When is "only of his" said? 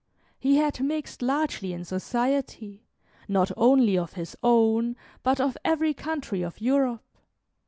3.55-4.35